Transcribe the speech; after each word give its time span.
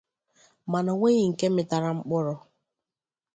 mana 0.71 0.89
o 0.93 0.95
nweghị 0.97 1.23
nke 1.31 1.45
mịtara 1.55 1.89
mkpụrụ 1.97 2.35